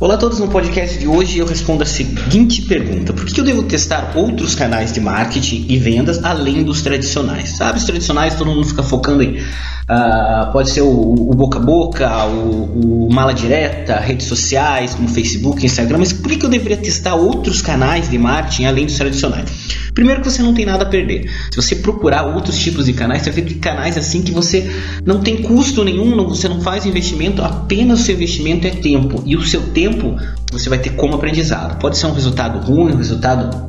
Olá 0.00 0.14
a 0.14 0.16
todos, 0.16 0.38
no 0.38 0.46
podcast 0.46 0.96
de 0.96 1.08
hoje 1.08 1.40
eu 1.40 1.44
respondo 1.44 1.82
a 1.82 1.86
seguinte 1.86 2.62
pergunta: 2.62 3.12
Por 3.12 3.26
que 3.26 3.40
eu 3.40 3.44
devo 3.44 3.64
testar 3.64 4.12
outros 4.14 4.54
canais 4.54 4.92
de 4.92 5.00
marketing 5.00 5.66
e 5.68 5.76
vendas 5.76 6.22
além 6.22 6.62
dos 6.62 6.82
tradicionais? 6.82 7.56
Sabe, 7.56 7.78
os 7.78 7.84
tradicionais 7.84 8.36
todo 8.36 8.46
mundo 8.46 8.64
fica 8.64 8.84
focando 8.84 9.24
em. 9.24 9.38
Uh, 9.38 10.52
pode 10.52 10.70
ser 10.70 10.82
o, 10.82 10.88
o, 10.88 11.34
boca 11.34 11.58
a 11.58 11.62
boca, 11.62 12.26
o, 12.26 13.06
o, 13.06 13.12
mala 13.12 13.34
direta, 13.34 13.98
redes 13.98 14.28
sociais 14.28 14.94
como 14.94 15.08
Facebook, 15.08 15.66
Instagram, 15.66 15.98
mas 15.98 16.12
por 16.12 16.30
que 16.30 16.46
eu 16.46 16.50
deveria 16.50 16.76
testar 16.76 17.16
outros 17.16 17.60
canais 17.60 18.08
de 18.08 18.18
marketing 18.18 18.66
além 18.66 18.86
dos 18.86 18.94
tradicionais? 18.94 19.50
Primeiro 19.98 20.20
que 20.22 20.30
você 20.30 20.44
não 20.44 20.54
tem 20.54 20.64
nada 20.64 20.84
a 20.84 20.86
perder. 20.86 21.28
Se 21.50 21.56
você 21.56 21.74
procurar 21.74 22.22
outros 22.22 22.56
tipos 22.56 22.86
de 22.86 22.92
canais, 22.92 23.22
você 23.22 23.32
vai 23.32 23.42
ver 23.42 23.48
que 23.48 23.58
canais 23.58 23.98
assim 23.98 24.22
que 24.22 24.30
você 24.30 24.70
não 25.04 25.18
tem 25.18 25.42
custo 25.42 25.82
nenhum, 25.82 26.24
você 26.28 26.48
não 26.48 26.60
faz 26.60 26.86
investimento, 26.86 27.42
apenas 27.42 27.98
o 27.98 28.04
seu 28.04 28.14
investimento 28.14 28.64
é 28.64 28.70
tempo. 28.70 29.20
E 29.26 29.34
o 29.34 29.44
seu 29.44 29.60
tempo 29.60 30.16
você 30.52 30.68
vai 30.68 30.78
ter 30.78 30.90
como 30.90 31.16
aprendizado. 31.16 31.80
Pode 31.80 31.98
ser 31.98 32.06
um 32.06 32.12
resultado 32.12 32.64
ruim, 32.64 32.92
um 32.92 32.96
resultado 32.96 33.68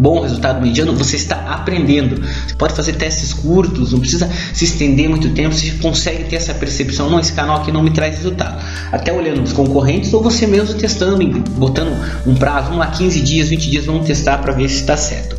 bom 0.00 0.20
resultado 0.22 0.60
mediano, 0.60 0.94
você 0.94 1.14
está 1.14 1.36
aprendendo. 1.36 2.20
Você 2.20 2.56
pode 2.56 2.74
fazer 2.74 2.94
testes 2.94 3.32
curtos, 3.32 3.92
não 3.92 4.00
precisa 4.00 4.28
se 4.52 4.64
estender 4.64 5.08
muito 5.08 5.30
tempo, 5.30 5.54
você 5.54 5.70
consegue 5.80 6.24
ter 6.24 6.36
essa 6.36 6.52
percepção, 6.54 7.08
não, 7.08 7.20
esse 7.20 7.32
canal 7.32 7.58
aqui 7.58 7.70
não 7.70 7.84
me 7.84 7.90
traz 7.90 8.16
resultado. 8.16 8.60
Até 8.90 9.12
olhando 9.12 9.42
os 9.42 9.52
concorrentes 9.52 10.12
ou 10.12 10.20
você 10.20 10.44
mesmo 10.44 10.74
testando, 10.74 11.24
botando 11.50 11.92
um 12.26 12.34
prazo, 12.34 12.64
vamos 12.64 12.80
lá, 12.80 12.88
15 12.88 13.20
dias, 13.20 13.48
20 13.48 13.70
dias, 13.70 13.84
vamos 13.84 14.06
testar 14.06 14.38
para 14.38 14.52
ver 14.52 14.68
se 14.68 14.80
está 14.80 14.96
certo. 14.96 15.31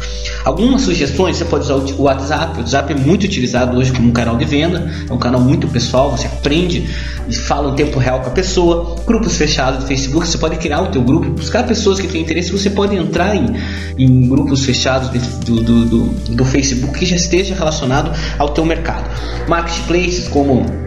Algumas 0.44 0.81
sugestões, 0.81 1.38
você 1.38 1.45
pode 1.45 1.63
usar 1.63 1.76
o 1.76 2.02
WhatsApp. 2.03 2.58
O 2.58 2.59
WhatsApp 2.59 2.94
é 2.94 2.95
muito 2.95 3.23
utilizado 3.23 3.77
hoje 3.77 3.91
como 3.91 4.09
um 4.09 4.12
canal 4.12 4.38
de 4.38 4.45
venda, 4.45 4.91
é 5.09 5.13
um 5.13 5.17
canal 5.17 5.39
muito 5.39 5.67
pessoal, 5.67 6.12
você 6.12 6.27
aprende 6.27 6.89
e 7.27 7.34
fala 7.34 7.72
em 7.72 7.76
tempo 7.76 7.98
real 7.98 8.22
com 8.22 8.27
a 8.27 8.34
pessoa. 8.34 8.95
Grupos 9.05 9.38
fechados 9.38 9.80
do 9.80 9.88
Facebook, 9.88 10.27
você 10.27 10.38
pode 10.38 10.58
criar 10.58 10.81
o 10.81 10.88
teu 10.88 11.02
grupo, 11.02 11.30
buscar 11.30 11.66
pessoas 11.66 11.99
que 11.99 12.08
têm 12.08 12.22
interesse, 12.22 12.52
você 12.52 12.70
pode 12.70 12.95
entrar 12.95 13.36
em, 13.36 13.55
em 13.97 14.28
grupos 14.28 14.66
fechados 14.66 15.09
do, 15.45 15.61
do, 15.61 15.86
do, 15.86 16.03
do 16.36 16.45
Facebook 16.45 17.00
que 17.00 17.05
já 17.05 17.16
esteja 17.16 17.55
relacionado 17.55 18.11
ao 18.38 18.50
teu 18.50 18.66
mercado. 18.66 19.09
Marketplaces 19.48 20.27
como 20.27 20.83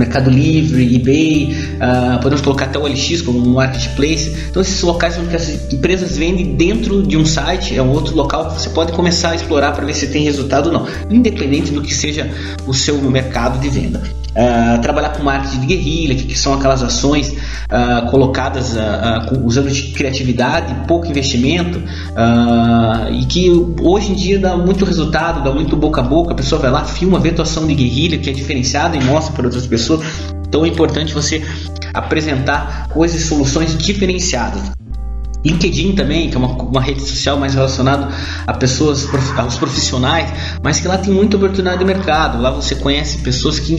Mercado 0.00 0.30
Livre, 0.30 0.94
eBay, 0.94 1.54
uh, 1.76 2.20
podemos 2.20 2.40
colocar 2.40 2.64
até 2.64 2.78
o 2.78 2.86
LX 2.86 3.20
como 3.20 3.38
um 3.38 3.54
marketplace. 3.54 4.34
Então, 4.48 4.62
esses 4.62 4.80
locais 4.82 5.18
onde 5.18 5.36
as 5.36 5.72
empresas 5.72 6.16
vendem 6.16 6.54
dentro 6.54 7.02
de 7.02 7.16
um 7.16 7.26
site, 7.26 7.76
é 7.76 7.82
um 7.82 7.90
outro 7.90 8.16
local 8.16 8.48
que 8.48 8.60
você 8.60 8.70
pode 8.70 8.92
começar 8.92 9.30
a 9.30 9.34
explorar 9.34 9.72
para 9.72 9.84
ver 9.84 9.94
se 9.94 10.06
tem 10.06 10.24
resultado 10.24 10.66
ou 10.68 10.72
não, 10.72 10.86
independente 11.10 11.70
do 11.70 11.82
que 11.82 11.94
seja 11.94 12.30
o 12.66 12.72
seu 12.72 12.96
mercado 13.10 13.60
de 13.60 13.68
venda. 13.68 14.19
Uh, 14.30 14.80
trabalhar 14.80 15.10
com 15.10 15.24
marketing 15.24 15.60
de 15.60 15.66
guerrilha, 15.66 16.14
que, 16.14 16.22
que 16.22 16.38
são 16.38 16.54
aquelas 16.54 16.82
ações 16.82 17.30
uh, 17.30 18.08
colocadas 18.10 18.74
uh, 18.74 19.44
usando 19.44 19.68
de 19.68 19.90
criatividade, 19.92 20.72
pouco 20.86 21.06
investimento 21.06 21.82
e 23.10 23.24
que 23.26 23.50
hoje 23.80 24.12
em 24.12 24.14
dia 24.14 24.38
dá 24.38 24.56
muito 24.56 24.84
resultado, 24.84 25.42
dá 25.42 25.52
muito 25.52 25.76
boca 25.76 26.00
a 26.00 26.04
boca. 26.04 26.32
A 26.32 26.36
pessoa 26.36 26.60
vai 26.60 26.70
lá, 26.70 26.84
filma, 26.84 27.18
vê 27.18 27.30
a 27.30 27.34
tua 27.34 27.42
ação 27.42 27.66
de 27.66 27.74
guerrilha 27.74 28.18
que 28.18 28.30
é 28.30 28.32
diferenciada 28.32 28.96
e 28.96 29.02
mostra 29.02 29.34
para 29.34 29.46
outras 29.46 29.66
pessoas. 29.66 30.00
Então 30.46 30.64
é 30.64 30.68
importante 30.68 31.12
você 31.12 31.42
apresentar 31.92 32.88
coisas 32.88 33.20
e 33.20 33.24
soluções 33.24 33.76
diferenciadas. 33.76 34.79
LinkedIn 35.44 35.92
também, 35.92 36.28
que 36.28 36.36
é 36.36 36.38
uma, 36.38 36.48
uma 36.48 36.80
rede 36.80 37.00
social 37.00 37.38
mais 37.38 37.54
relacionada 37.54 38.08
a 38.46 38.52
pessoas, 38.54 39.08
aos 39.36 39.56
profissionais, 39.56 40.30
mas 40.62 40.80
que 40.80 40.88
lá 40.88 40.98
tem 40.98 41.12
muita 41.12 41.36
oportunidade 41.36 41.78
de 41.78 41.84
mercado. 41.84 42.40
Lá 42.40 42.50
você 42.50 42.74
conhece 42.74 43.18
pessoas 43.18 43.58
que, 43.58 43.76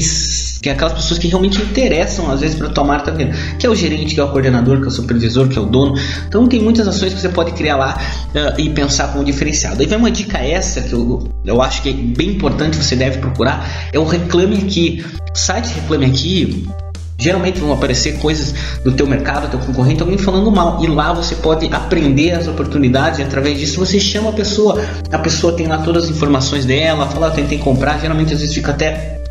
que 0.62 0.70
é 0.70 0.72
aquelas 0.72 0.94
pessoas 0.94 1.20
que 1.20 1.28
realmente 1.28 1.62
interessam 1.62 2.32
às 2.32 2.42
vezes 2.42 2.58
para 2.58 2.70
tomar 2.70 3.02
também, 3.02 3.32
que 3.60 3.66
é 3.66 3.70
o 3.70 3.76
gerente, 3.76 4.16
que 4.16 4.20
é 4.20 4.24
o 4.24 4.30
coordenador, 4.30 4.80
que 4.80 4.86
é 4.86 4.88
o 4.88 4.92
supervisor, 4.92 5.48
que 5.48 5.58
é 5.58 5.62
o 5.62 5.66
dono. 5.66 5.96
Então 6.28 6.48
tem 6.48 6.62
muitas 6.62 6.88
ações 6.88 7.14
que 7.14 7.20
você 7.20 7.30
pode 7.30 7.52
criar 7.52 7.78
lá 7.78 7.98
uh, 8.34 8.60
e 8.60 8.70
pensar 8.70 9.10
como 9.10 9.24
diferenciado. 9.24 9.82
Aí 9.82 9.88
vem 9.88 9.98
uma 9.98 10.12
dica 10.12 10.38
essa 10.40 10.82
que 10.82 10.94
eu, 10.94 11.28
eu 11.46 11.62
acho 11.62 11.82
que 11.82 11.90
é 11.90 11.94
bem 11.94 12.30
importante, 12.30 12.78
você 12.78 12.96
deve 12.96 13.20
procurar, 13.20 13.90
é 13.94 14.00
o 14.00 14.04
Reclame 14.04 14.58
Aqui. 14.58 15.06
O 15.34 15.38
site 15.38 15.74
Reclame 15.74 16.06
Aqui 16.06 16.68
Geralmente 17.22 17.60
vão 17.60 17.72
aparecer 17.72 18.18
coisas 18.18 18.54
do 18.84 18.92
teu 18.94 19.06
mercado, 19.06 19.44
do 19.44 19.52
teu 19.52 19.60
concorrente, 19.60 20.02
alguém 20.02 20.18
falando 20.18 20.52
mal. 20.52 20.84
E 20.84 20.88
lá 20.88 21.14
você 21.14 21.36
pode 21.36 21.68
aprender 21.72 22.32
as 22.32 22.48
oportunidades 22.48 23.20
e 23.20 23.22
através 23.22 23.60
disso 23.60 23.80
você 23.80 24.00
chama 24.00 24.30
a 24.30 24.34
pessoa. 24.34 24.84
A 25.12 25.20
pessoa 25.20 25.54
tem 25.54 25.68
lá 25.68 25.78
todas 25.78 26.06
as 26.06 26.10
informações 26.10 26.66
dela, 26.66 27.08
fala, 27.08 27.28
eu 27.28 27.32
tentei 27.32 27.60
comprar. 27.60 28.00
Geralmente 28.00 28.34
às 28.34 28.40
vezes 28.40 28.56
fica 28.56 28.72
até 28.72 29.22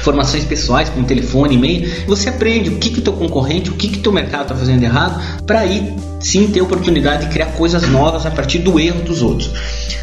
informações 0.00 0.44
pessoais 0.44 0.90
como 0.90 1.06
telefone, 1.06 1.54
e-mail, 1.54 1.90
você 2.06 2.28
aprende 2.28 2.68
o 2.68 2.76
que 2.76 2.90
que 2.90 3.00
teu 3.00 3.14
concorrente, 3.14 3.70
o 3.70 3.72
que 3.72 3.88
que 3.88 3.98
teu 3.98 4.12
mercado 4.12 4.42
está 4.42 4.54
fazendo 4.54 4.82
errado, 4.82 5.42
para 5.46 5.60
aí 5.60 5.96
sim 6.20 6.46
ter 6.48 6.60
oportunidade 6.60 7.26
de 7.26 7.32
criar 7.32 7.46
coisas 7.46 7.88
novas 7.88 8.26
a 8.26 8.30
partir 8.30 8.58
do 8.58 8.78
erro 8.78 9.00
dos 9.02 9.22
outros. 9.22 9.50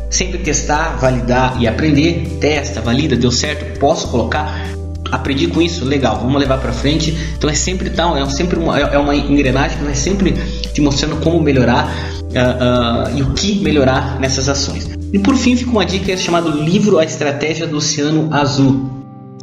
Sempre 0.09 0.39
testar, 0.39 0.97
validar 0.97 1.61
e 1.61 1.67
aprender, 1.67 2.37
testa, 2.39 2.81
valida, 2.81 3.15
deu 3.15 3.31
certo, 3.31 3.79
posso 3.79 4.07
colocar, 4.07 4.67
aprendi 5.11 5.47
com 5.47 5.61
isso, 5.61 5.83
legal, 5.85 6.19
vamos 6.19 6.39
levar 6.39 6.57
para 6.57 6.71
frente. 6.71 7.15
Então 7.37 7.49
é 7.49 7.53
sempre 7.53 7.89
tal, 7.89 8.17
é 8.17 8.27
sempre 8.29 8.57
uma, 8.57 8.79
é 8.79 8.97
uma 8.97 9.15
engrenagem 9.15 9.77
que 9.77 9.83
vai 9.83 9.95
sempre 9.95 10.33
te 10.73 10.81
mostrando 10.81 11.17
como 11.17 11.41
melhorar 11.41 11.87
uh, 12.21 13.13
uh, 13.13 13.17
e 13.17 13.21
o 13.21 13.33
que 13.33 13.59
melhorar 13.59 14.19
nessas 14.19 14.47
ações. 14.47 14.89
E 15.11 15.19
por 15.19 15.35
fim 15.35 15.55
fica 15.55 15.71
uma 15.71 15.85
dica 15.85 16.15
chamada 16.15 16.49
livro 16.49 16.97
A 16.97 17.03
Estratégia 17.03 17.67
do 17.67 17.77
Oceano 17.77 18.33
Azul. 18.33 18.89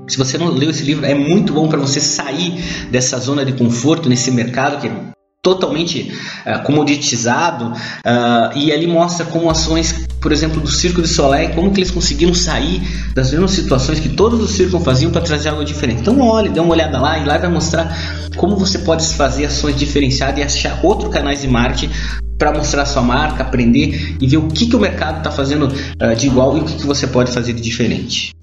Se 0.09 0.17
você 0.17 0.39
não 0.39 0.49
leu 0.49 0.71
esse 0.71 0.83
livro, 0.85 1.05
é 1.05 1.15
muito 1.15 1.53
bom 1.53 1.69
para 1.69 1.79
você 1.79 2.01
sair 2.01 2.55
dessa 2.91 3.19
zona 3.19 3.45
de 3.45 3.53
conforto 3.53 4.09
nesse 4.09 4.31
mercado 4.31 4.81
que 4.81 4.89
é 4.89 5.18
totalmente 5.43 6.13
uh, 6.47 6.63
comoditizado 6.65 7.67
uh, 7.67 8.57
e 8.57 8.73
ali 8.73 8.87
mostra 8.87 9.25
como 9.27 9.49
ações, 9.49 10.07
por 10.21 10.33
exemplo, 10.33 10.61
do 10.61 10.69
Circo 10.69 11.01
de 11.01 11.09
Soleil, 11.09 11.51
como 11.55 11.73
que 11.73 11.81
eles 11.81 11.91
conseguiram 11.91 12.35
sair 12.35 12.83
das 13.15 13.31
mesmas 13.31 13.53
situações 13.53 14.01
que 14.01 14.09
todos 14.09 14.41
os 14.41 14.51
circos 14.51 14.83
faziam 14.85 15.11
para 15.11 15.23
trazer 15.23 15.51
algo 15.51 15.65
diferente. 15.65 16.01
Então 16.01 16.21
olhe, 16.21 16.49
dê 16.49 16.61
uma 16.61 16.73
olhada 16.73 17.01
lá 17.01 17.19
e 17.19 17.25
lá 17.25 17.39
vai 17.39 17.51
mostrar 17.51 18.29
como 18.37 18.57
você 18.57 18.81
pode 18.81 19.07
fazer 19.15 19.47
ações 19.47 19.77
diferenciadas 19.77 20.39
e 20.39 20.43
achar 20.43 20.81
outros 20.83 21.13
canais 21.13 21.43
de 21.43 21.49
marketing 21.49 21.93
para 22.37 22.53
mostrar 22.53 22.87
sua 22.87 23.03
marca, 23.03 23.43
aprender 23.43 24.17
e 24.21 24.27
ver 24.27 24.37
o 24.37 24.49
que, 24.49 24.67
que 24.67 24.77
o 24.77 24.81
mercado 24.81 25.19
está 25.19 25.31
fazendo 25.31 25.67
uh, 25.67 26.17
de 26.17 26.27
igual 26.27 26.57
e 26.57 26.61
o 26.61 26.65
que, 26.65 26.77
que 26.77 26.87
você 26.87 27.07
pode 27.07 27.33
fazer 27.33 27.53
de 27.53 27.61
diferente. 27.61 28.38